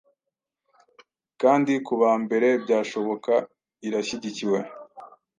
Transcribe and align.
kandikubambere 1.39 2.49
byashoboka 2.63 3.33
irashyigikiwe 3.87 4.59